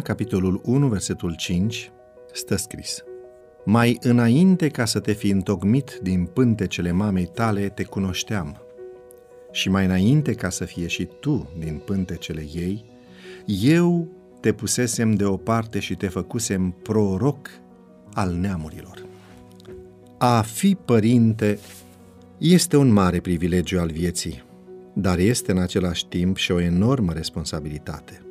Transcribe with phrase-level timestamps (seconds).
[0.00, 1.90] capitolul 1, versetul 5,
[2.32, 3.02] stă scris
[3.64, 8.56] Mai înainte ca să te fi întocmit din pântecele mamei tale, te cunoșteam.
[9.52, 12.84] Și mai înainte ca să fie și tu din pântecele ei,
[13.46, 14.08] eu
[14.40, 17.50] te pusesem deoparte și te făcusem proroc
[18.12, 19.06] al neamurilor.
[20.18, 21.58] A fi părinte
[22.38, 24.42] este un mare privilegiu al vieții,
[24.92, 28.22] dar este în același timp și o enormă responsabilitate.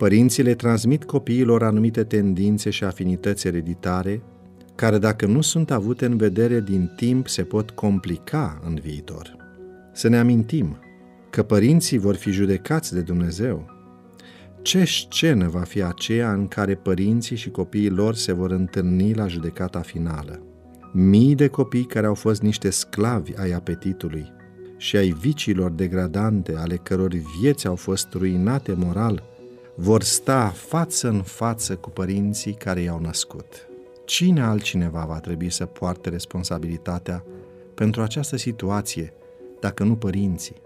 [0.00, 4.22] Părinții le transmit copiilor anumite tendințe și afinități ereditare,
[4.74, 9.36] care dacă nu sunt avute în vedere din timp se pot complica în viitor.
[9.92, 10.78] Să ne amintim
[11.30, 13.70] că părinții vor fi judecați de Dumnezeu.
[14.62, 19.26] Ce scenă va fi aceea în care părinții și copiii lor se vor întâlni la
[19.26, 20.42] judecata finală?
[20.92, 24.32] Mii de copii care au fost niște sclavi ai apetitului
[24.76, 29.28] și ai viciilor degradante ale căror vieți au fost ruinate moral,
[29.74, 33.68] vor sta față în față cu părinții care i-au născut.
[34.04, 37.24] Cine altcineva va trebui să poarte responsabilitatea
[37.74, 39.12] pentru această situație,
[39.60, 40.56] dacă nu părinții?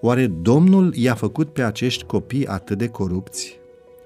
[0.00, 3.58] Oare Domnul i-a făcut pe acești copii atât de corupți?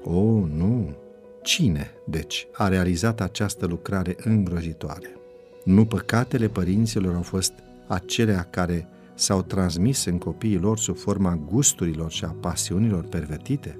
[0.04, 0.96] Oh, nu!
[1.42, 5.16] Cine, deci, a realizat această lucrare îngrozitoare?
[5.64, 7.52] Nu păcatele părinților au fost
[7.86, 13.78] acelea care s-au transmis în copiii lor sub forma gusturilor și a pasiunilor pervertite?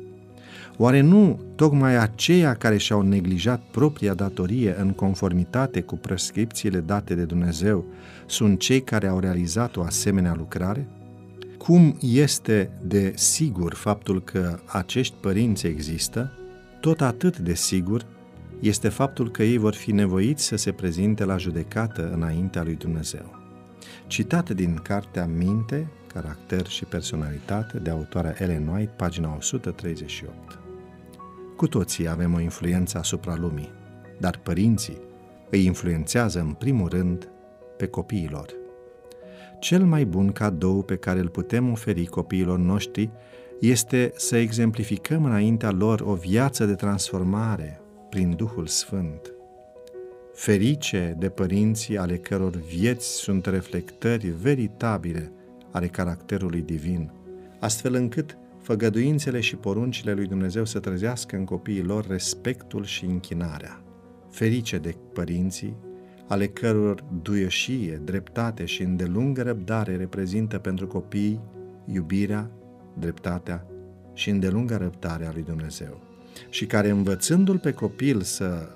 [0.77, 7.25] Oare nu tocmai aceia care și-au neglijat propria datorie în conformitate cu prescripțiile date de
[7.25, 7.84] Dumnezeu
[8.27, 10.89] sunt cei care au realizat o asemenea lucrare?
[11.59, 16.33] Cum este de sigur faptul că acești părinți există,
[16.81, 18.06] tot atât de sigur
[18.61, 23.36] este faptul că ei vor fi nevoiți să se prezinte la judecată înaintea lui Dumnezeu.
[24.06, 30.58] Citat din cartea Minte, Caracter și Personalitate de autoarea Ellen White, pagina 138.
[31.57, 33.73] Cu toții avem o influență asupra lumii,
[34.18, 35.01] dar părinții
[35.51, 37.29] îi influențează în primul rând
[37.77, 38.55] pe copiilor.
[39.61, 43.11] Cel mai bun cadou pe care îl putem oferi copiilor noștri
[43.61, 47.80] este să exemplificăm înaintea lor o viață de transformare
[48.11, 49.33] prin Duhul Sfânt.
[50.35, 55.33] Ferice de părinții ale căror vieți sunt reflectări veritabile
[55.73, 57.11] ale caracterului divin,
[57.61, 63.83] astfel încât făgăduințele și poruncile lui Dumnezeu să trezească în copiii lor respectul și închinarea.
[64.30, 65.77] Ferice de părinții,
[66.29, 71.40] ale căror duioșie, dreptate și îndelungă răbdare reprezintă pentru copii
[71.92, 72.50] iubirea,
[72.98, 73.67] dreptatea
[74.12, 76.00] și îndelungă răbdarea lui Dumnezeu
[76.48, 78.68] și care învățându-l pe copil să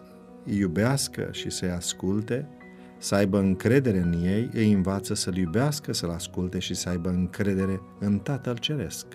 [0.44, 2.48] iubească și să-i asculte,
[3.02, 7.80] să aibă încredere în ei, îi învață să-l iubească, să-l asculte și să aibă încredere
[7.98, 9.06] în Tatăl Ceresc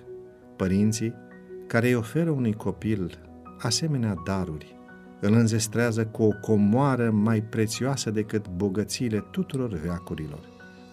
[0.56, 1.14] părinții
[1.68, 3.20] care îi oferă unui copil
[3.60, 4.76] asemenea daruri,
[5.22, 10.40] îl înzestrează cu o comoară mai prețioasă decât bogățiile tuturor veacurilor,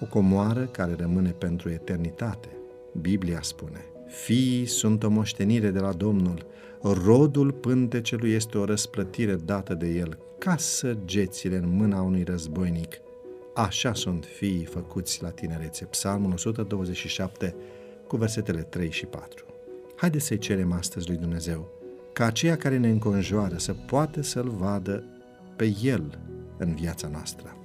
[0.00, 2.48] o comoară care rămâne pentru eternitate.
[3.00, 6.46] Biblia spune, Fiii sunt o moștenire de la Domnul,
[6.82, 13.00] rodul pântecelui este o răsplătire dată de el, ca săgețile în mâna unui războinic.
[13.54, 15.84] Așa sunt fiii făcuți la tinerețe.
[15.84, 17.54] Psalmul 127
[18.06, 19.44] cu versetele 3 și 4.
[19.96, 21.68] Haideți să-i cerem astăzi lui Dumnezeu
[22.14, 25.04] ca aceia care ne înconjoară să poată să-L vadă
[25.56, 26.18] pe El
[26.58, 27.56] în viața noastră.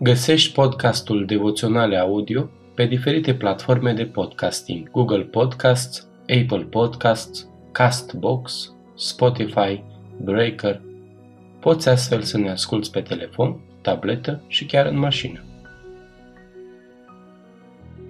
[0.00, 9.82] Găsești podcastul Devoționale Audio pe diferite platforme de podcasting, Google Podcasts, Apple Podcasts, Castbox, Spotify,
[10.22, 10.80] Breaker.
[11.60, 15.44] Poți astfel să ne asculți pe telefon, tabletă și chiar în mașină.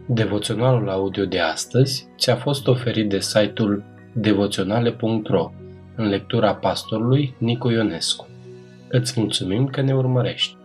[0.06, 5.50] Devoționalul audio de astăzi ți-a fost oferit de site-ul devoționale.ro
[5.94, 8.26] în lectura pastorului Nicu Ionescu.
[8.88, 10.57] Îți mulțumim că ne urmărești!